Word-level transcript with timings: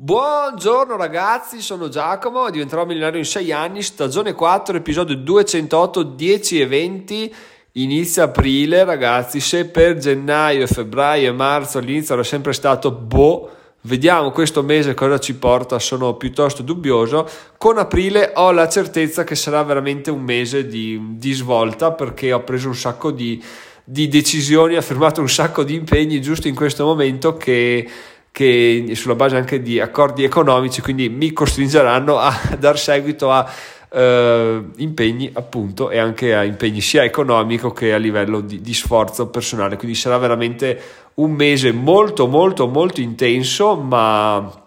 Buongiorno 0.00 0.96
ragazzi, 0.96 1.60
sono 1.60 1.88
Giacomo, 1.88 2.50
diventerò 2.50 2.86
milionario 2.86 3.18
in 3.18 3.24
6 3.24 3.50
anni, 3.50 3.82
stagione 3.82 4.32
4, 4.32 4.76
episodio 4.76 5.16
208, 5.16 6.04
10 6.04 6.60
eventi, 6.60 7.34
inizio 7.72 8.22
aprile 8.22 8.84
ragazzi, 8.84 9.40
se 9.40 9.64
per 9.66 9.96
gennaio, 9.96 10.68
febbraio 10.68 11.30
e 11.30 11.32
marzo 11.32 11.78
all'inizio 11.78 12.14
era 12.14 12.22
sempre 12.22 12.52
stato 12.52 12.92
boh, 12.92 13.50
vediamo 13.80 14.30
questo 14.30 14.62
mese 14.62 14.94
cosa 14.94 15.18
ci 15.18 15.34
porta, 15.34 15.80
sono 15.80 16.14
piuttosto 16.14 16.62
dubbioso, 16.62 17.28
con 17.56 17.76
aprile 17.76 18.30
ho 18.36 18.52
la 18.52 18.68
certezza 18.68 19.24
che 19.24 19.34
sarà 19.34 19.64
veramente 19.64 20.12
un 20.12 20.22
mese 20.22 20.68
di, 20.68 21.16
di 21.16 21.32
svolta 21.32 21.90
perché 21.90 22.32
ho 22.32 22.44
preso 22.44 22.68
un 22.68 22.76
sacco 22.76 23.10
di, 23.10 23.42
di 23.82 24.06
decisioni, 24.06 24.76
ho 24.76 24.80
firmato 24.80 25.20
un 25.20 25.28
sacco 25.28 25.64
di 25.64 25.74
impegni 25.74 26.20
giusto 26.20 26.46
in 26.46 26.54
questo 26.54 26.84
momento 26.84 27.36
che 27.36 27.90
che 28.30 28.90
sulla 28.94 29.14
base 29.14 29.36
anche 29.36 29.60
di 29.62 29.80
accordi 29.80 30.24
economici, 30.24 30.80
quindi 30.80 31.08
mi 31.08 31.32
costringeranno 31.32 32.18
a 32.18 32.34
dar 32.58 32.78
seguito 32.78 33.30
a 33.30 33.50
eh, 33.90 34.62
impegni 34.76 35.30
appunto 35.32 35.90
e 35.90 35.98
anche 35.98 36.34
a 36.34 36.44
impegni 36.44 36.80
sia 36.80 37.04
economico 37.04 37.72
che 37.72 37.92
a 37.92 37.96
livello 37.96 38.40
di, 38.40 38.60
di 38.60 38.74
sforzo 38.74 39.28
personale. 39.28 39.76
Quindi 39.76 39.96
sarà 39.96 40.18
veramente 40.18 40.80
un 41.14 41.32
mese 41.32 41.72
molto 41.72 42.26
molto 42.26 42.66
molto 42.66 43.00
intenso, 43.00 43.76
ma 43.76 44.66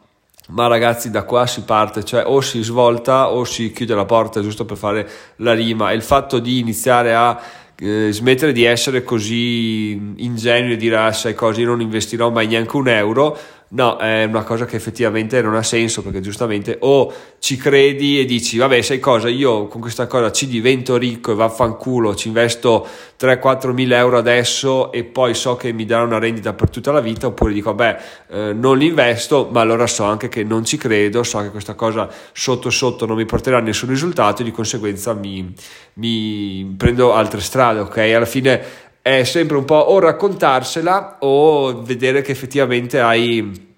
ma 0.51 0.67
ragazzi 0.67 1.09
da 1.09 1.23
qua 1.23 1.45
si 1.45 1.61
parte, 1.63 2.03
cioè 2.03 2.23
o 2.25 2.41
si 2.41 2.61
svolta 2.61 3.31
o 3.31 3.43
si 3.45 3.71
chiude 3.71 3.95
la 3.95 4.05
porta 4.05 4.41
giusto 4.41 4.65
per 4.65 4.75
fare 4.75 5.09
la 5.37 5.53
rima 5.53 5.91
e 5.91 5.95
il 5.95 6.01
fatto 6.01 6.39
di 6.39 6.59
iniziare 6.59 7.13
a 7.13 7.39
eh, 7.83 8.09
smettere 8.11 8.51
di 8.51 8.63
essere 8.63 9.03
così 9.03 10.13
ingenui 10.17 10.73
e 10.73 10.77
dire 10.77 10.97
ah 10.97 11.11
sai 11.11 11.33
cosa 11.33 11.61
io 11.61 11.67
non 11.67 11.81
investirò 11.81 12.29
mai 12.29 12.45
neanche 12.45 12.75
un 12.75 12.87
euro 12.87 13.35
No, 13.73 13.95
è 13.95 14.25
una 14.25 14.43
cosa 14.43 14.65
che 14.65 14.75
effettivamente 14.75 15.41
non 15.41 15.55
ha 15.55 15.63
senso 15.63 16.01
perché 16.01 16.19
giustamente 16.19 16.75
o 16.81 17.09
ci 17.39 17.55
credi 17.55 18.19
e 18.19 18.25
dici 18.25 18.57
vabbè 18.57 18.81
sai 18.81 18.99
cosa 18.99 19.29
io 19.29 19.67
con 19.67 19.79
questa 19.79 20.07
cosa 20.07 20.29
ci 20.29 20.45
divento 20.47 20.97
ricco 20.97 21.31
e 21.31 21.35
vaffanculo 21.35 22.13
ci 22.13 22.27
investo 22.27 22.85
3-4 23.17 23.71
mila 23.71 23.95
euro 23.95 24.17
adesso 24.17 24.91
e 24.91 25.05
poi 25.05 25.33
so 25.33 25.55
che 25.55 25.71
mi 25.71 25.85
darà 25.85 26.03
una 26.03 26.19
rendita 26.19 26.51
per 26.51 26.69
tutta 26.69 26.91
la 26.91 26.99
vita 26.99 27.27
oppure 27.27 27.53
dico 27.53 27.73
vabbè 27.73 28.01
eh, 28.31 28.53
non 28.53 28.77
li 28.77 28.87
investo 28.87 29.47
ma 29.49 29.61
allora 29.61 29.87
so 29.87 30.03
anche 30.03 30.27
che 30.27 30.43
non 30.43 30.65
ci 30.65 30.75
credo 30.75 31.23
so 31.23 31.39
che 31.39 31.49
questa 31.49 31.73
cosa 31.73 32.09
sotto 32.33 32.69
sotto 32.69 33.05
non 33.05 33.15
mi 33.15 33.25
porterà 33.25 33.59
a 33.59 33.61
nessun 33.61 33.87
risultato 33.87 34.41
e 34.41 34.45
di 34.45 34.51
conseguenza 34.51 35.13
mi, 35.13 35.49
mi 35.93 36.75
prendo 36.75 37.13
altre 37.13 37.39
strade 37.39 37.79
ok? 37.79 37.97
Alla 37.97 38.25
fine 38.25 38.89
è 39.01 39.23
sempre 39.23 39.57
un 39.57 39.65
po' 39.65 39.75
o 39.75 39.97
raccontarsela 39.97 41.17
o 41.21 41.81
vedere 41.81 42.21
che 42.21 42.31
effettivamente 42.31 42.99
hai 42.99 43.69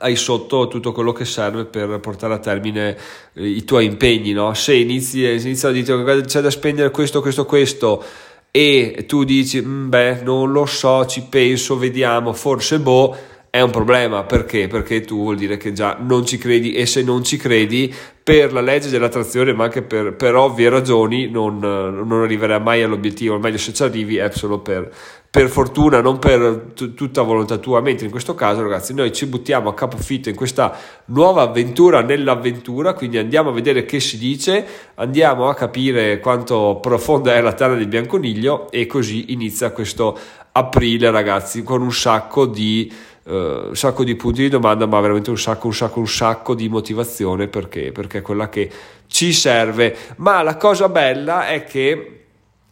hai 0.00 0.16
sotto 0.16 0.68
tutto 0.68 0.92
quello 0.92 1.12
che 1.12 1.24
serve 1.24 1.64
per 1.64 2.00
portare 2.00 2.34
a 2.34 2.38
termine 2.38 2.96
eh, 3.34 3.46
i 3.46 3.64
tuoi 3.64 3.84
impegni, 3.84 4.32
no? 4.32 4.52
Se 4.54 4.74
inizi, 4.74 5.24
inizi 5.24 5.66
a 5.66 5.70
dire 5.70 6.04
che 6.04 6.20
c'è 6.22 6.40
da 6.40 6.50
spendere 6.50 6.90
questo, 6.90 7.20
questo, 7.20 7.44
questo 7.44 8.02
e 8.50 9.04
tu 9.06 9.24
dici, 9.24 9.60
mm, 9.60 9.88
beh, 9.88 10.22
non 10.22 10.50
lo 10.50 10.66
so, 10.66 11.06
ci 11.06 11.22
penso, 11.28 11.78
vediamo, 11.78 12.32
forse 12.32 12.80
boh, 12.80 13.16
è 13.50 13.60
un 13.60 13.70
problema. 13.70 14.22
Perché? 14.22 14.68
Perché 14.68 15.00
tu 15.00 15.16
vuol 15.16 15.36
dire 15.36 15.56
che 15.56 15.72
già 15.72 15.98
non 16.00 16.24
ci 16.24 16.38
credi 16.38 16.72
e 16.72 16.86
se 16.86 17.02
non 17.02 17.24
ci 17.24 17.36
credi 17.36 17.92
per 18.22 18.52
la 18.52 18.60
legge 18.60 18.90
dell'attrazione 18.90 19.52
ma 19.52 19.64
anche 19.64 19.82
per, 19.82 20.14
per 20.14 20.36
ovvie 20.36 20.68
ragioni 20.68 21.28
non, 21.28 21.58
non 21.58 22.22
arriverai 22.22 22.60
mai 22.60 22.82
all'obiettivo, 22.82 23.34
al 23.34 23.40
meglio 23.40 23.58
se 23.58 23.72
ci 23.72 23.82
arrivi 23.82 24.18
è 24.18 24.30
solo 24.30 24.60
per, 24.60 24.88
per 25.28 25.48
fortuna, 25.48 26.00
non 26.00 26.20
per 26.20 26.70
t- 26.74 26.94
tutta 26.94 27.22
volontà 27.22 27.56
tua, 27.56 27.80
mentre 27.80 28.04
in 28.04 28.10
questo 28.12 28.36
caso 28.36 28.62
ragazzi 28.62 28.94
noi 28.94 29.12
ci 29.12 29.26
buttiamo 29.26 29.68
a 29.68 29.74
capofitto 29.74 30.28
in 30.28 30.36
questa 30.36 30.76
nuova 31.06 31.42
avventura 31.42 32.02
nell'avventura, 32.02 32.92
quindi 32.92 33.18
andiamo 33.18 33.50
a 33.50 33.52
vedere 33.52 33.84
che 33.84 33.98
si 33.98 34.16
dice, 34.16 34.64
andiamo 34.94 35.48
a 35.48 35.54
capire 35.54 36.20
quanto 36.20 36.78
profonda 36.80 37.34
è 37.34 37.40
la 37.40 37.54
terra 37.54 37.74
del 37.74 37.88
bianconiglio 37.88 38.70
e 38.70 38.86
così 38.86 39.32
inizia 39.32 39.72
questo 39.72 40.16
aprile 40.52 41.10
ragazzi 41.10 41.62
con 41.62 41.80
un 41.80 41.92
sacco 41.92 42.46
di 42.46 42.92
un 43.30 43.76
sacco 43.76 44.04
di 44.04 44.16
punti 44.16 44.42
di 44.42 44.48
domanda, 44.48 44.86
ma 44.86 45.00
veramente 45.00 45.30
un 45.30 45.38
sacco, 45.38 45.66
un 45.66 45.74
sacco, 45.74 46.00
un 46.00 46.08
sacco 46.08 46.54
di 46.54 46.68
motivazione 46.68 47.48
perché, 47.48 47.92
perché 47.92 48.18
è 48.18 48.22
quella 48.22 48.48
che 48.48 48.70
ci 49.06 49.32
serve. 49.32 49.96
Ma 50.16 50.42
la 50.42 50.56
cosa 50.56 50.88
bella 50.88 51.48
è 51.48 51.64
che 51.64 52.16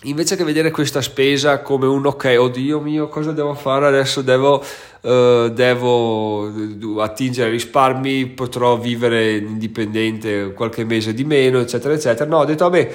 invece 0.03 0.37
che 0.37 0.45
vedere 0.45 0.71
questa 0.71 1.01
spesa 1.01 1.61
come 1.61 1.87
un 1.87 2.07
ok, 2.07 2.37
oddio 2.39 2.81
mio, 2.81 3.09
cosa 3.09 3.33
devo 3.33 3.55
fare 3.55 3.87
adesso? 3.87 4.23
Devo, 4.23 4.63
uh, 5.01 5.49
devo 5.49 7.03
attingere 7.03 7.51
risparmi, 7.51 8.27
potrò 8.27 8.77
vivere 8.79 9.37
indipendente 9.37 10.53
qualche 10.53 10.85
mese 10.85 11.15
di 11.15 11.25
meno, 11.25 11.61
eccetera, 11.61 11.95
eccetera. 11.95 12.29
No, 12.29 12.39
ho 12.39 12.45
detto, 12.45 12.65
vabbè 12.65 12.95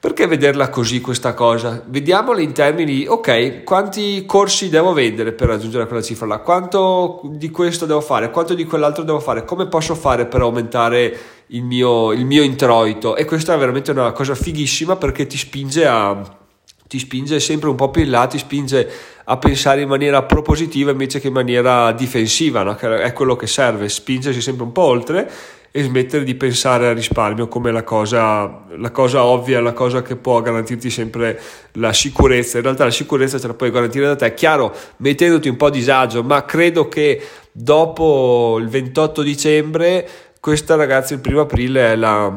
perché 0.00 0.26
vederla 0.26 0.70
così 0.70 1.02
questa 1.02 1.34
cosa? 1.34 1.84
Vediamola 1.86 2.40
in 2.40 2.52
termini, 2.52 3.06
ok, 3.06 3.64
quanti 3.64 4.24
corsi 4.24 4.70
devo 4.70 4.94
vendere 4.94 5.32
per 5.32 5.48
raggiungere 5.48 5.86
quella 5.86 6.00
cifra 6.00 6.26
là? 6.26 6.38
Quanto 6.38 7.20
di 7.24 7.50
questo 7.50 7.84
devo 7.84 8.00
fare? 8.00 8.30
Quanto 8.30 8.54
di 8.54 8.64
quell'altro 8.64 9.02
devo 9.02 9.20
fare? 9.20 9.44
Come 9.44 9.66
posso 9.66 9.94
fare 9.94 10.24
per 10.24 10.40
aumentare 10.40 11.18
il 11.48 11.64
mio, 11.64 12.12
il 12.12 12.24
mio 12.24 12.42
introito? 12.42 13.14
E 13.14 13.26
questa 13.26 13.52
è 13.52 13.58
veramente 13.58 13.90
una 13.90 14.12
cosa 14.12 14.34
fighissima 14.34 14.96
perché 14.96 15.26
ti 15.26 15.36
spinge 15.36 15.86
a 15.86 16.38
ti 16.90 16.98
spinge 16.98 17.38
sempre 17.38 17.68
un 17.68 17.76
po' 17.76 17.90
più 17.90 18.02
in 18.02 18.10
là, 18.10 18.26
ti 18.26 18.36
spinge 18.36 18.90
a 19.30 19.36
pensare 19.36 19.82
in 19.82 19.88
maniera 19.88 20.24
propositiva 20.24 20.90
invece 20.90 21.20
che 21.20 21.28
in 21.28 21.32
maniera 21.32 21.92
difensiva, 21.92 22.64
no? 22.64 22.74
che 22.74 22.96
è 22.96 23.12
quello 23.12 23.36
che 23.36 23.46
serve, 23.46 23.88
spingersi 23.88 24.40
sempre 24.40 24.64
un 24.64 24.72
po' 24.72 24.82
oltre 24.82 25.30
e 25.70 25.84
smettere 25.84 26.24
di 26.24 26.34
pensare 26.34 26.88
al 26.88 26.96
risparmio 26.96 27.46
come 27.46 27.70
la 27.70 27.84
cosa, 27.84 28.64
la 28.76 28.90
cosa 28.90 29.22
ovvia, 29.22 29.60
la 29.60 29.72
cosa 29.72 30.02
che 30.02 30.16
può 30.16 30.40
garantirti 30.40 30.90
sempre 30.90 31.40
la 31.74 31.92
sicurezza. 31.92 32.56
In 32.56 32.64
realtà 32.64 32.82
la 32.82 32.90
sicurezza 32.90 33.38
ce 33.38 33.46
la 33.46 33.54
puoi 33.54 33.70
garantire 33.70 34.06
da 34.06 34.16
te, 34.16 34.34
chiaro, 34.34 34.74
mettendoti 34.96 35.48
un 35.48 35.56
po' 35.56 35.66
a 35.66 35.70
disagio, 35.70 36.24
ma 36.24 36.44
credo 36.44 36.88
che 36.88 37.22
dopo 37.52 38.58
il 38.58 38.68
28 38.68 39.22
dicembre, 39.22 40.08
questa 40.40 40.74
ragazza 40.74 41.14
il 41.14 41.20
primo 41.20 41.42
aprile 41.42 41.92
è 41.92 41.94
la, 41.94 42.34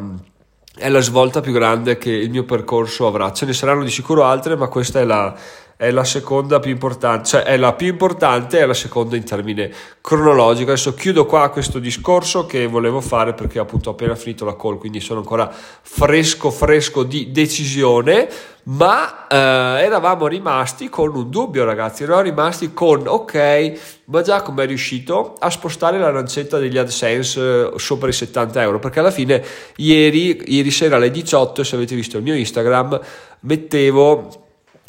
è 0.76 0.90
la 0.90 1.02
svolta 1.02 1.40
più 1.40 1.52
grande 1.52 1.98
che 1.98 2.10
il 2.10 2.30
mio 2.32 2.46
percorso 2.46 3.06
avrà. 3.06 3.32
Ce 3.32 3.46
ne 3.46 3.54
saranno 3.54 3.84
di 3.84 3.92
sicuro 3.92 4.24
altre, 4.24 4.56
ma 4.56 4.68
questa 4.68 5.00
è 5.00 5.06
la, 5.06 5.36
è 5.76 5.92
la 5.92 6.04
seconda 6.04 6.60
più 6.60 6.72
importante, 6.72 7.28
cioè 7.28 7.42
è 7.42 7.58
la 7.58 7.74
più 7.74 7.88
importante 7.88 8.60
e 8.60 8.66
la 8.66 8.74
seconda 8.74 9.16
in 9.16 9.24
termine 9.24 9.72
cronologico. 10.02 10.72
Adesso 10.72 10.94
chiudo 10.94 11.26
qua 11.26 11.50
questo 11.50 11.78
discorso 11.78 12.46
che 12.46 12.66
volevo 12.68 13.02
fare 13.02 13.34
perché 13.34 13.60
appunto 13.60 13.90
ho 13.90 13.92
appena 13.94 14.16
finito 14.16 14.46
la 14.46 14.56
call, 14.56 14.78
quindi 14.78 15.00
sono 15.00 15.20
ancora 15.20 15.52
fresco 15.52 16.50
fresco 16.50 17.04
di 17.04 17.32
decisione, 17.32 18.28
ma 18.66 19.28
eh, 19.28 19.36
eravamo 19.84 20.28
rimasti 20.28 20.88
con 20.90 21.16
un 21.16 21.30
dubbio 21.30 21.66
ragazzi, 21.66 22.04
eravamo 22.04 22.24
rimasti 22.24 22.74
con 22.74 23.08
ok, 23.08 24.02
ma 24.06 24.22
Giacomo 24.22 24.62
è 24.62 24.66
riuscito 24.66 25.36
a 25.38 25.50
spostare 25.50 25.98
la 25.98 26.12
lancetta 26.12 26.58
degli 26.60 26.78
AdSense 26.78 27.40
eh, 27.40 27.72
sopra 27.78 28.10
i 28.10 28.14
70 28.14 28.62
euro, 28.62 28.80
perché 28.80 29.00
alla 29.00 29.12
fine 29.12 29.44
ieri, 29.78 30.42
ieri 30.54 30.72
sera 30.72 30.96
alle 30.96 31.12
18, 31.12 31.64
se 31.64 31.76
avete 31.76 31.96
visto 31.96 32.18
il 32.18 32.24
mio 32.24 32.36
Instagram, 32.36 33.00
mettevo 33.42 34.42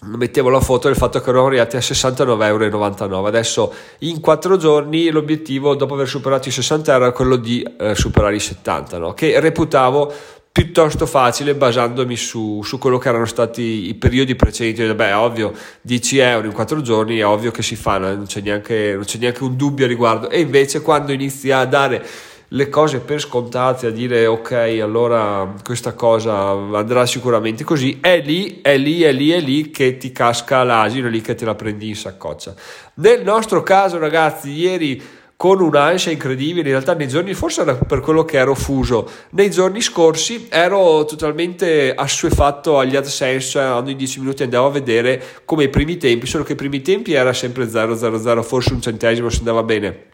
mettevo 0.06 0.50
la 0.50 0.60
foto 0.60 0.88
del 0.88 0.98
fatto 0.98 1.18
che 1.18 1.28
eravamo 1.30 1.48
arrivati 1.48 1.76
a 1.76 1.80
69,99 1.80 3.02
euro. 3.02 3.26
Adesso 3.26 3.72
in 4.00 4.20
4 4.20 4.58
giorni 4.58 5.08
l'obiettivo 5.08 5.74
dopo 5.74 5.94
aver 5.94 6.06
superato 6.06 6.48
i 6.48 6.52
60 6.52 6.92
euro 6.92 7.04
era 7.04 7.14
quello 7.14 7.36
di 7.36 7.66
eh, 7.78 7.94
superare 7.94 8.36
i 8.36 8.40
70, 8.40 8.98
no? 8.98 9.14
che 9.14 9.40
reputavo 9.40 10.12
piuttosto 10.54 11.04
facile 11.04 11.56
basandomi 11.56 12.14
su, 12.14 12.62
su, 12.62 12.78
quello 12.78 12.96
che 12.96 13.08
erano 13.08 13.24
stati 13.24 13.88
i 13.88 13.94
periodi 13.94 14.36
precedenti. 14.36 14.94
Beh, 14.94 15.12
ovvio, 15.12 15.52
10 15.80 16.18
euro 16.18 16.46
in 16.46 16.52
4 16.52 16.80
giorni 16.80 17.18
è 17.18 17.26
ovvio 17.26 17.50
che 17.50 17.60
si 17.60 17.74
fa, 17.74 17.98
non 17.98 18.26
c'è 18.26 18.40
neanche, 18.40 18.92
non 18.94 19.02
c'è 19.02 19.18
neanche 19.18 19.42
un 19.42 19.56
dubbio 19.56 19.84
a 19.84 19.88
riguardo. 19.88 20.30
E 20.30 20.38
invece 20.38 20.80
quando 20.80 21.10
inizi 21.10 21.50
a 21.50 21.64
dare 21.64 22.06
le 22.46 22.68
cose 22.68 23.00
per 23.00 23.20
scontate, 23.20 23.88
a 23.88 23.90
dire 23.90 24.26
ok, 24.26 24.78
allora 24.80 25.54
questa 25.64 25.94
cosa 25.94 26.50
andrà 26.50 27.04
sicuramente 27.04 27.64
così, 27.64 27.98
è 28.00 28.22
lì, 28.24 28.60
è 28.62 28.76
lì, 28.76 29.02
è 29.02 29.10
lì, 29.10 29.30
è 29.30 29.40
lì 29.40 29.72
che 29.72 29.96
ti 29.96 30.12
casca 30.12 30.62
l'asino, 30.62 31.08
è 31.08 31.10
lì 31.10 31.20
che 31.20 31.34
te 31.34 31.44
la 31.44 31.56
prendi 31.56 31.88
in 31.88 31.96
saccoccia. 31.96 32.54
Nel 32.94 33.24
nostro 33.24 33.64
caso, 33.64 33.98
ragazzi, 33.98 34.52
ieri 34.52 35.02
con 35.36 35.60
un'ansia 35.60 36.12
incredibile, 36.12 36.66
in 36.66 36.74
realtà 36.74 36.94
nei 36.94 37.08
giorni, 37.08 37.34
forse 37.34 37.62
era 37.62 37.74
per 37.74 38.00
quello 38.00 38.24
che 38.24 38.38
ero 38.38 38.54
fuso, 38.54 39.10
nei 39.30 39.50
giorni 39.50 39.80
scorsi 39.80 40.46
ero 40.48 41.04
totalmente 41.04 41.92
assuefatto 41.94 42.78
agli 42.78 42.96
AdSense, 42.96 43.48
cioè 43.48 43.70
ogni 43.72 43.96
10 43.96 44.20
minuti 44.20 44.42
andavo 44.42 44.68
a 44.68 44.70
vedere 44.70 45.22
come 45.44 45.64
i 45.64 45.68
primi 45.68 45.96
tempi, 45.96 46.26
solo 46.26 46.44
che 46.44 46.52
i 46.52 46.56
primi 46.56 46.82
tempi 46.82 47.12
era 47.12 47.32
sempre 47.32 47.68
000, 47.68 48.42
forse 48.42 48.72
un 48.72 48.80
centesimo 48.80 49.28
se 49.28 49.38
andava 49.38 49.62
bene. 49.62 50.12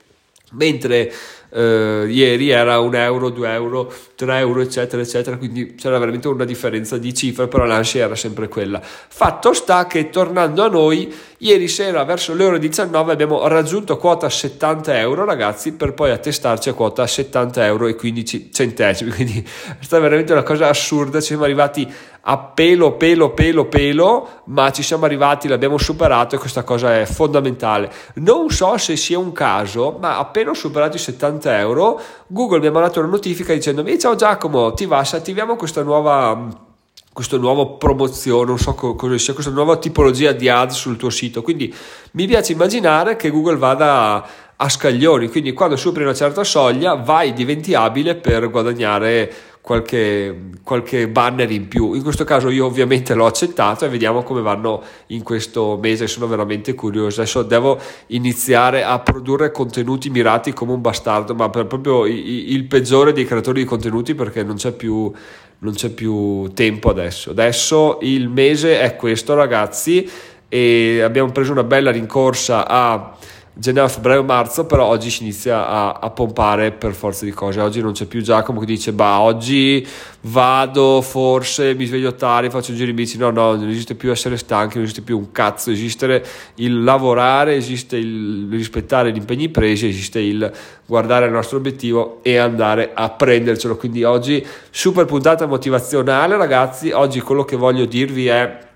Mentre 0.53 1.13
eh, 1.51 2.07
ieri 2.09 2.51
era 2.51 2.79
un 2.79 2.95
euro, 2.95 3.31
due 3.31 3.53
euro, 3.53 3.93
tre 4.15 4.39
euro, 4.39 4.61
eccetera, 4.61 5.03
eccetera, 5.03 5.37
quindi 5.37 5.75
c'era 5.75 5.99
veramente 5.99 6.29
una 6.29 6.45
differenza 6.45 6.97
di 6.99 7.13
cifre, 7.15 7.49
però 7.49 7.65
l'ansia 7.65 8.05
era 8.05 8.15
sempre 8.15 8.49
quella. 8.49 8.81
Fatto 8.83 9.53
sta 9.53 9.87
che 9.87 10.11
tornando 10.11 10.63
a 10.63 10.69
noi, 10.69 11.13
ieri 11.39 11.69
sera 11.69 12.05
verso 12.05 12.35
le 12.35 12.45
ore 12.45 12.59
19 12.59 13.13
abbiamo 13.13 13.47
raggiunto 13.49 13.97
quota 13.97 14.29
70 14.29 14.99
euro, 14.99 15.25
ragazzi, 15.25 15.73
per 15.73 15.95
poi 15.95 16.11
attestarci 16.11 16.69
a 16.69 16.75
quota 16.75 17.07
70 17.07 17.65
euro 17.67 17.87
e 17.87 17.95
15 17.95 18.51
centesimi, 18.53 19.11
quindi 19.15 19.39
è 19.41 19.83
stata 19.83 20.03
veramente 20.03 20.33
una 20.33 20.43
cosa 20.43 20.69
assurda, 20.69 21.21
ci 21.21 21.29
siamo 21.29 21.45
arrivati 21.45 21.91
a 22.23 22.39
pelo, 22.39 22.93
pelo, 22.93 23.31
pelo, 23.31 23.67
pelo, 23.67 24.29
ma 24.47 24.71
ci 24.71 24.83
siamo 24.83 25.05
arrivati, 25.05 25.49
l'abbiamo 25.49 25.79
superato 25.79 26.35
e 26.35 26.39
questa 26.39 26.63
cosa 26.63 26.99
è 26.99 27.07
fondamentale. 27.07 27.91
Non 28.15 28.51
so 28.51 28.77
se 28.77 28.97
sia 28.97 29.19
un 29.19 29.33
caso, 29.33 29.97
ma 30.01 30.19
appena 30.19 30.51
ho 30.51 30.55
superato 30.55 30.97
i 30.97 31.01
70 31.01 31.59
euro, 31.59 32.01
Google 32.27 32.61
mi 32.61 32.67
ha 32.67 32.73
mandato 32.73 33.01
una 33.01 33.09
notifica 33.09 33.53
dicendomi 33.53 33.99
ciao 33.99 34.15
Giacomo, 34.15 34.73
ti 34.75 34.87
va 34.87 35.03
se 35.05 35.17
attiviamo 35.17 35.57
questa 35.57 35.83
nuova 35.83 36.69
questa 37.13 37.37
nuova 37.37 37.67
promozione, 37.67 38.47
non 38.47 38.59
so 38.59 38.73
cosa 38.75 39.19
sia, 39.19 39.35
questa 39.35 39.51
nuova 39.51 39.77
tipologia 39.77 40.33
di 40.33 40.49
ads 40.49 40.77
sul 40.77 40.97
tuo 40.97 41.11
sito. 41.11 41.43
Quindi 41.43 41.75
mi 42.13 42.27
piace 42.27 42.53
immaginare 42.53 43.17
che 43.17 43.31
Google 43.31 43.57
vada 43.57 44.25
a 44.57 44.69
scaglioni, 44.69 45.29
quindi 45.29 45.53
quando 45.53 45.77
superi 45.77 46.05
una 46.05 46.15
certa 46.15 46.45
soglia 46.45 46.95
vai, 46.95 47.33
diventi 47.33 47.75
abile 47.75 48.15
per 48.15 48.49
guadagnare 48.51 49.33
qualche, 49.61 50.51
qualche 50.63 51.09
banner 51.09 51.51
in 51.51 51.69
più. 51.69 51.93
In 51.95 52.03
questo 52.03 52.25
caso 52.25 52.49
io 52.49 52.67
ovviamente 52.67 53.15
l'ho 53.15 53.27
accettato 53.27 53.85
e 53.85 53.89
vediamo 53.89 54.23
come 54.23 54.41
vanno 54.41 54.83
in 55.09 55.23
questo 55.23 55.79
mese, 55.81 56.07
sono 56.07 56.27
veramente 56.27 56.75
curioso. 56.75 57.21
Adesso 57.21 57.43
devo 57.43 57.79
iniziare 58.09 58.83
a 58.83 58.99
produrre 59.01 59.51
contenuti 59.51 60.11
mirati 60.11 60.53
come 60.53 60.73
un 60.73 60.81
bastardo, 60.81 61.35
ma 61.35 61.51
per 61.51 61.67
proprio 61.67 62.07
il, 62.07 62.65
peggiore 62.65 63.13
dei 63.13 63.25
creatori 63.25 63.63
di 63.63 63.67
contenuti 63.67 64.15
perché 64.15 64.43
non 64.43 64.57
c'è 64.57 64.73
più 64.73 65.13
non 65.63 65.75
c'è 65.75 65.91
più 65.91 66.51
tempo 66.55 66.89
adesso. 66.89 67.31
Adesso 67.31 67.99
il 68.01 68.31
mese 68.31 68.81
è 68.81 68.97
questo, 68.97 69.35
ragazzi, 69.35 70.09
e 70.49 71.03
abbiamo 71.03 71.31
preso 71.33 71.53
una 71.53 71.65
bella 71.65 71.91
rincorsa 71.91 72.67
a 72.67 73.15
gennaio, 73.61 73.89
febbraio, 73.89 74.23
marzo, 74.23 74.65
però 74.65 74.87
oggi 74.87 75.11
si 75.11 75.23
inizia 75.23 75.69
a, 75.69 75.93
a, 75.93 76.11
pompare 76.11 76.73
per 76.73 76.95
forza 76.95 77.27
di 77.27 77.31
cose. 77.31 77.61
Oggi 77.61 77.83
non 77.83 77.93
c'è 77.93 78.07
più 78.07 78.23
Giacomo 78.23 78.59
che 78.59 78.65
dice, 78.65 78.93
bah, 78.93 79.21
oggi 79.21 79.87
vado, 80.23 81.03
forse 81.03 81.75
mi 81.75 81.85
sveglio 81.85 82.15
tardi, 82.15 82.49
faccio 82.49 82.71
un 82.71 82.79
giro 82.79 82.89
in 82.89 82.97
bici. 82.97 83.19
No, 83.19 83.29
no, 83.31 83.55
non 83.55 83.69
esiste 83.69 83.95
più 83.95 84.11
essere 84.11 84.39
stanchi, 84.39 84.77
non 84.77 84.85
esiste 84.85 85.03
più 85.03 85.19
un 85.19 85.31
cazzo, 85.31 85.71
esiste 85.71 86.25
il 86.55 86.83
lavorare, 86.83 87.55
esiste 87.55 87.99
il 87.99 88.49
rispettare 88.51 89.13
gli 89.13 89.19
impegni 89.19 89.51
presi, 89.51 89.89
esiste 89.89 90.21
il 90.21 90.51
guardare 90.87 91.27
il 91.27 91.33
nostro 91.33 91.59
obiettivo 91.59 92.21
e 92.23 92.39
andare 92.39 92.93
a 92.95 93.11
prendercelo. 93.11 93.77
Quindi 93.77 94.05
oggi 94.05 94.45
super 94.71 95.05
puntata 95.05 95.45
motivazionale, 95.45 96.39
ragazzi. 96.39 96.93
Oggi 96.93 97.21
quello 97.21 97.45
che 97.45 97.57
voglio 97.57 97.85
dirvi 97.85 98.27
è 98.27 98.69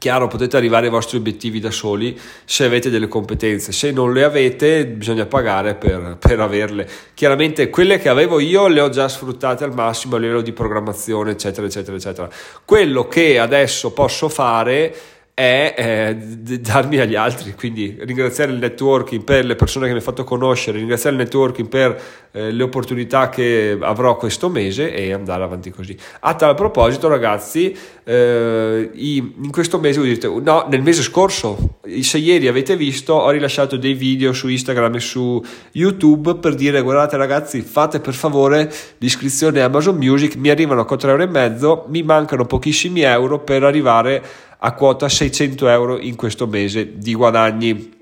Chiaro, 0.00 0.28
potete 0.28 0.56
arrivare 0.56 0.86
ai 0.86 0.90
vostri 0.90 1.18
obiettivi 1.18 1.60
da 1.60 1.70
soli 1.70 2.18
se 2.46 2.64
avete 2.64 2.88
delle 2.88 3.06
competenze, 3.06 3.70
se 3.70 3.90
non 3.90 4.14
le 4.14 4.24
avete 4.24 4.86
bisogna 4.86 5.26
pagare 5.26 5.74
per, 5.74 6.16
per, 6.18 6.40
averle. 6.40 6.88
Chiaramente 7.12 7.68
quelle 7.68 7.98
che 7.98 8.08
avevo 8.08 8.40
io 8.40 8.66
le 8.68 8.80
ho 8.80 8.88
già 8.88 9.10
sfruttate 9.10 9.62
al 9.62 9.74
massimo 9.74 10.16
a 10.16 10.18
livello 10.18 10.40
di 10.40 10.52
programmazione, 10.52 11.32
eccetera, 11.32 11.66
eccetera, 11.66 11.98
eccetera. 11.98 12.30
Quello 12.64 13.08
che 13.08 13.38
adesso 13.38 13.92
posso 13.92 14.30
fare 14.30 14.96
è 15.40 15.74
eh, 15.74 16.14
darmi 16.58 16.98
agli 16.98 17.14
altri, 17.14 17.54
quindi 17.54 17.96
ringraziare 18.00 18.52
il 18.52 18.58
networking 18.58 19.24
per 19.24 19.46
le 19.46 19.54
persone 19.56 19.86
che 19.86 19.92
mi 19.92 19.98
ha 19.98 20.02
fatto 20.02 20.22
conoscere, 20.22 20.76
ringraziare 20.76 21.16
il 21.16 21.22
networking 21.22 21.66
per 21.66 21.98
eh, 22.30 22.50
le 22.50 22.62
opportunità 22.62 23.30
che 23.30 23.78
avrò 23.80 24.18
questo 24.18 24.50
mese 24.50 24.92
e 24.92 25.14
andare 25.14 25.42
avanti 25.42 25.70
così. 25.70 25.96
A 26.20 26.34
tal 26.34 26.54
proposito 26.54 27.08
ragazzi, 27.08 27.74
eh, 28.04 28.90
in 28.92 29.50
questo 29.50 29.78
mese, 29.78 30.00
voi 30.00 30.08
dite, 30.10 30.28
no, 30.28 30.66
nel 30.68 30.82
mese 30.82 31.00
scorso, 31.00 31.78
se 32.02 32.18
ieri 32.18 32.46
avete 32.46 32.76
visto, 32.76 33.14
ho 33.14 33.30
rilasciato 33.30 33.78
dei 33.78 33.94
video 33.94 34.34
su 34.34 34.46
Instagram 34.46 34.96
e 34.96 35.00
su 35.00 35.42
YouTube 35.72 36.34
per 36.34 36.54
dire 36.54 36.82
guardate 36.82 37.16
ragazzi, 37.16 37.62
fate 37.62 38.00
per 38.00 38.12
favore 38.12 38.70
l'iscrizione 38.98 39.62
a 39.62 39.64
Amazon 39.64 39.96
Music, 39.96 40.36
mi 40.36 40.50
arrivano 40.50 40.82
a 40.82 40.86
4,5 40.86 41.36
euro, 41.36 41.86
mi 41.88 42.02
mancano 42.02 42.44
pochissimi 42.44 43.00
euro 43.00 43.38
per 43.38 43.64
arrivare 43.64 44.22
a 44.22 44.49
a 44.60 44.72
quota 44.72 45.08
600 45.08 45.68
euro 45.68 45.98
in 45.98 46.16
questo 46.16 46.46
mese 46.46 46.98
di 46.98 47.14
guadagni. 47.14 47.98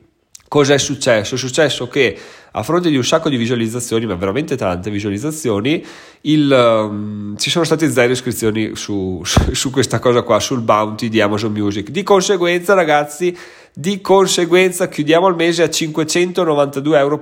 Cosa 0.48 0.74
è 0.74 0.78
successo? 0.78 1.34
È 1.34 1.38
successo 1.38 1.88
che 1.88 2.18
a 2.50 2.62
fronte 2.62 2.88
di 2.88 2.96
un 2.96 3.04
sacco 3.04 3.28
di 3.28 3.36
visualizzazioni, 3.36 4.06
ma 4.06 4.14
veramente 4.14 4.56
tante 4.56 4.90
visualizzazioni, 4.90 5.84
il, 6.22 6.50
um, 6.50 7.36
ci 7.36 7.50
sono 7.50 7.64
state 7.64 7.90
zero 7.90 8.12
iscrizioni 8.12 8.74
su, 8.74 9.20
su, 9.24 9.52
su, 9.52 9.70
questa 9.70 9.98
cosa 9.98 10.22
qua, 10.22 10.40
sul 10.40 10.62
bounty 10.62 11.08
di 11.08 11.20
Amazon 11.20 11.52
Music. 11.52 11.90
Di 11.90 12.02
conseguenza, 12.02 12.72
ragazzi, 12.72 13.36
di 13.74 14.00
conseguenza 14.00 14.88
chiudiamo 14.88 15.28
il 15.28 15.34
mese 15.36 15.62
a 15.62 15.66
592,05 15.66 16.96
euro 16.96 17.20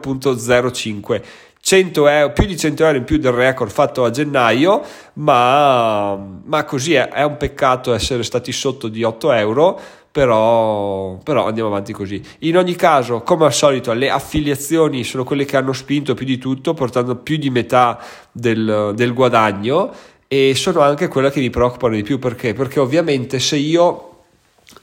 100 1.66 2.06
euro, 2.06 2.32
più 2.32 2.46
di 2.46 2.56
100 2.56 2.84
euro 2.84 2.98
in 2.98 3.02
più 3.02 3.18
del 3.18 3.32
record 3.32 3.72
fatto 3.72 4.04
a 4.04 4.10
gennaio, 4.10 4.82
ma, 5.14 6.14
ma 6.14 6.62
così 6.62 6.94
è, 6.94 7.08
è 7.08 7.24
un 7.24 7.36
peccato 7.36 7.92
essere 7.92 8.22
stati 8.22 8.52
sotto 8.52 8.86
di 8.86 9.02
8 9.02 9.32
euro, 9.32 9.80
però, 10.12 11.18
però, 11.24 11.48
andiamo 11.48 11.68
avanti 11.68 11.92
così. 11.92 12.22
In 12.40 12.56
ogni 12.56 12.76
caso, 12.76 13.22
come 13.22 13.46
al 13.46 13.52
solito, 13.52 13.92
le 13.94 14.10
affiliazioni 14.10 15.02
sono 15.02 15.24
quelle 15.24 15.44
che 15.44 15.56
hanno 15.56 15.72
spinto 15.72 16.14
più 16.14 16.24
di 16.24 16.38
tutto, 16.38 16.72
portando 16.72 17.16
più 17.16 17.36
di 17.36 17.50
metà 17.50 17.98
del, 18.30 18.92
del 18.94 19.12
guadagno 19.12 19.90
e 20.28 20.54
sono 20.54 20.82
anche 20.82 21.08
quelle 21.08 21.32
che 21.32 21.40
mi 21.40 21.50
preoccupano 21.50 21.96
di 21.96 22.04
più 22.04 22.20
perché? 22.20 22.52
Perché 22.52 22.78
ovviamente 22.78 23.40
se 23.40 23.56
io 23.56 24.15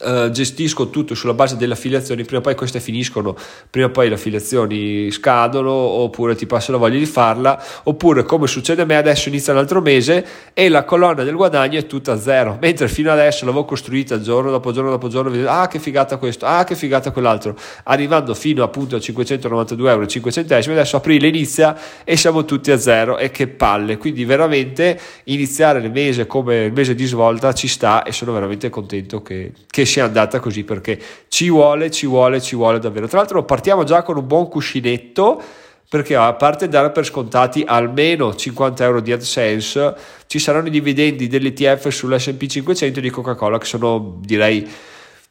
Uh, 0.03 0.29
gestisco 0.31 0.89
tutto 0.89 1.15
sulla 1.15 1.33
base 1.33 1.55
delle 1.55 1.73
affiliazioni, 1.73 2.23
prima 2.23 2.39
o 2.39 2.41
poi 2.41 2.55
queste 2.55 2.81
finiscono, 2.81 3.37
prima 3.69 3.87
o 3.87 3.89
poi 3.89 4.09
le 4.09 4.15
affiliazioni 4.15 5.09
scadono, 5.11 5.71
oppure 5.71 6.35
ti 6.35 6.45
passa 6.45 6.73
la 6.73 6.77
voglia 6.77 6.97
di 6.97 7.05
farla, 7.05 7.61
oppure 7.83 8.23
come 8.23 8.47
succede 8.47 8.81
a 8.81 8.85
me 8.85 8.97
adesso 8.97 9.29
inizia 9.29 9.53
un 9.53 9.59
altro 9.59 9.81
mese 9.81 10.25
e 10.53 10.67
la 10.67 10.83
colonna 10.83 11.23
del 11.23 11.35
guadagno 11.35 11.79
è 11.79 11.85
tutta 11.85 12.13
a 12.13 12.19
zero, 12.19 12.57
mentre 12.61 12.87
fino 12.87 13.11
adesso 13.11 13.45
l'avevo 13.45 13.63
costruita 13.63 14.19
giorno 14.19 14.51
dopo 14.51 14.71
giorno 14.73 14.89
dopo 14.89 15.07
giorno, 15.07 15.49
ah 15.49 15.67
che 15.67 15.79
figata 15.79 16.17
questo, 16.17 16.45
ah 16.45 16.63
che 16.65 16.75
figata 16.75 17.11
quell'altro, 17.11 17.55
arrivando 17.83 18.33
fino 18.33 18.61
appunto 18.63 18.97
a 18.97 18.99
592 18.99 19.89
euro 19.89 20.03
e 20.03 20.07
5 20.07 20.31
centesimi, 20.31 20.75
adesso 20.75 20.97
aprile 20.97 21.27
inizia 21.27 21.77
e 22.03 22.17
siamo 22.17 22.43
tutti 22.43 22.71
a 22.71 22.77
zero 22.77 23.17
e 23.17 23.31
che 23.31 23.47
palle, 23.47 23.97
quindi 23.97 24.25
veramente 24.25 24.99
iniziare 25.25 25.79
il 25.79 25.91
mese 25.91 26.27
come 26.27 26.65
il 26.65 26.73
mese 26.73 26.93
di 26.93 27.05
svolta 27.05 27.53
ci 27.53 27.67
sta 27.67 28.03
e 28.03 28.11
sono 28.11 28.33
veramente 28.33 28.69
contento 28.69 29.21
che 29.21 29.51
che 29.69 29.85
sia 29.93 30.05
andata 30.05 30.39
così 30.39 30.63
perché 30.63 30.99
ci 31.27 31.49
vuole, 31.49 31.91
ci 31.91 32.07
vuole, 32.07 32.41
ci 32.41 32.55
vuole 32.55 32.79
davvero. 32.79 33.07
Tra 33.07 33.19
l'altro 33.19 33.43
partiamo 33.43 33.83
già 33.83 34.01
con 34.01 34.17
un 34.17 34.25
buon 34.25 34.49
cuscinetto 34.49 35.41
perché 35.87 36.15
a 36.15 36.33
parte 36.33 36.67
dare 36.67 36.89
per 36.89 37.05
scontati 37.05 37.63
almeno 37.63 38.33
50 38.33 38.83
euro 38.83 38.99
di 38.99 39.11
AdSense, 39.11 39.95
ci 40.25 40.39
saranno 40.39 40.67
i 40.67 40.71
dividendi 40.71 41.27
dell'ETF 41.27 41.89
sull'S&P 41.89 42.47
500 42.47 42.99
di 42.99 43.11
Coca-Cola 43.11 43.59
che 43.59 43.65
sono 43.65 44.17
direi 44.19 44.67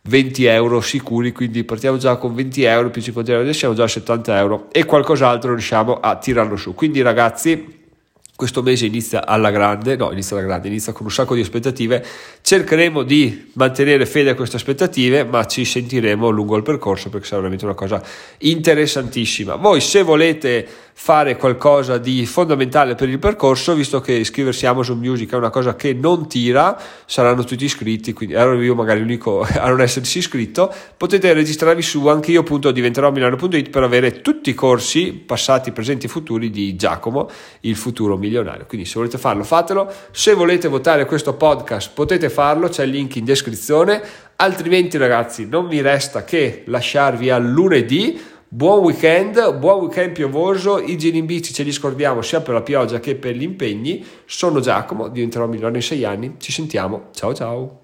20 0.02 0.44
euro 0.44 0.80
sicuri, 0.80 1.32
quindi 1.32 1.64
partiamo 1.64 1.96
già 1.96 2.14
con 2.14 2.32
20 2.32 2.62
euro 2.62 2.90
più 2.90 3.02
50 3.02 3.32
euro, 3.32 3.52
siamo 3.52 3.74
già 3.74 3.82
a 3.82 3.88
70 3.88 4.38
euro 4.38 4.68
e 4.70 4.84
qualcos'altro 4.84 5.50
riusciamo 5.50 5.94
a 5.94 6.14
tirarlo 6.14 6.54
su. 6.54 6.74
Quindi 6.74 7.02
ragazzi 7.02 7.81
questo 8.42 8.60
mese 8.60 8.86
inizia 8.86 9.24
alla 9.24 9.52
grande, 9.52 9.94
no, 9.94 10.10
inizia 10.10 10.36
alla 10.36 10.44
grande, 10.44 10.66
inizia 10.66 10.92
con 10.92 11.06
un 11.06 11.12
sacco 11.12 11.36
di 11.36 11.42
aspettative. 11.42 12.04
Cercheremo 12.40 13.04
di 13.04 13.52
mantenere 13.52 14.04
fede 14.04 14.30
a 14.30 14.34
queste 14.34 14.56
aspettative, 14.56 15.22
ma 15.22 15.46
ci 15.46 15.64
sentiremo 15.64 16.28
lungo 16.28 16.56
il 16.56 16.64
percorso 16.64 17.08
perché 17.08 17.24
sarà 17.24 17.36
veramente 17.36 17.64
una 17.64 17.74
cosa 17.74 18.02
interessantissima. 18.38 19.54
Voi, 19.54 19.80
se 19.80 20.02
volete 20.02 20.66
fare 20.94 21.36
qualcosa 21.36 21.98
di 21.98 22.24
fondamentale 22.26 22.94
per 22.94 23.08
il 23.08 23.18
percorso, 23.18 23.74
visto 23.74 24.00
che 24.00 24.12
iscriversi 24.12 24.66
a 24.66 24.70
Amazon 24.70 24.98
Music 24.98 25.32
è 25.32 25.36
una 25.36 25.50
cosa 25.50 25.74
che 25.74 25.92
non 25.94 26.28
tira, 26.28 26.78
saranno 27.06 27.44
tutti 27.44 27.64
iscritti, 27.64 28.12
quindi 28.12 28.34
ero 28.34 28.60
io 28.60 28.74
magari 28.74 29.00
l'unico 29.00 29.40
a 29.46 29.68
non 29.68 29.80
essersi 29.80 30.18
iscritto, 30.18 30.72
potete 30.96 31.32
registrarvi 31.32 31.82
su 31.82 32.06
anche 32.06 32.30
io 32.30 32.40
appunto 32.40 32.70
diventerò 32.70 33.10
milano.it 33.10 33.70
per 33.70 33.82
avere 33.82 34.20
tutti 34.20 34.50
i 34.50 34.54
corsi 34.54 35.12
passati, 35.12 35.72
presenti 35.72 36.06
e 36.06 36.08
futuri 36.08 36.50
di 36.50 36.76
Giacomo, 36.76 37.28
il 37.60 37.76
futuro 37.76 38.16
milionario. 38.16 38.66
Quindi 38.66 38.86
se 38.86 38.94
volete 38.96 39.18
farlo, 39.18 39.44
fatelo. 39.44 39.90
Se 40.10 40.34
volete 40.34 40.68
votare 40.68 41.04
questo 41.06 41.34
podcast, 41.34 41.92
potete 41.94 42.30
farlo, 42.30 42.68
c'è 42.68 42.84
il 42.84 42.90
link 42.90 43.16
in 43.16 43.24
descrizione. 43.24 44.02
Altrimenti, 44.36 44.96
ragazzi, 44.96 45.46
non 45.46 45.66
mi 45.66 45.80
resta 45.80 46.24
che 46.24 46.62
lasciarvi 46.66 47.30
a 47.30 47.38
lunedì 47.38 48.20
Buon 48.54 48.84
weekend, 48.84 49.56
buon 49.60 49.80
weekend 49.80 50.12
piovoso, 50.12 50.78
i 50.78 50.98
giri 50.98 51.16
in 51.16 51.24
bici 51.24 51.54
ce 51.54 51.62
li 51.62 51.72
scordiamo 51.72 52.20
sia 52.20 52.42
per 52.42 52.52
la 52.52 52.60
pioggia 52.60 53.00
che 53.00 53.16
per 53.16 53.34
gli 53.34 53.44
impegni. 53.44 54.04
Sono 54.26 54.60
Giacomo, 54.60 55.08
diventerò 55.08 55.46
migliore 55.46 55.76
in 55.76 55.82
sei 55.82 56.04
anni, 56.04 56.34
ci 56.36 56.52
sentiamo, 56.52 57.04
ciao 57.14 57.32
ciao! 57.32 57.81